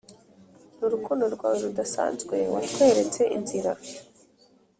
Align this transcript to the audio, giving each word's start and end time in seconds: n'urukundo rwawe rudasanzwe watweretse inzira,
n'urukundo 0.77 1.23
rwawe 1.35 1.57
rudasanzwe 1.65 2.35
watweretse 2.53 3.21
inzira, 3.37 3.71